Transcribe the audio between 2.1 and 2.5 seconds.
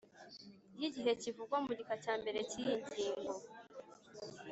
mbere